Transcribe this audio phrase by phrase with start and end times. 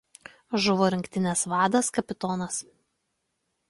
[0.63, 2.35] Žuvo rinktinės vadas kpt.